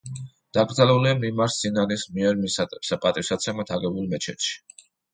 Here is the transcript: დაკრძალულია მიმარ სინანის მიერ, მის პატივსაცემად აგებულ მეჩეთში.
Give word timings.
დაკრძალულია 0.57 1.17
მიმარ 1.25 1.53
სინანის 1.57 2.07
მიერ, 2.17 2.41
მის 2.47 2.59
პატივსაცემად 3.07 3.79
აგებულ 3.81 4.13
მეჩეთში. 4.17 4.61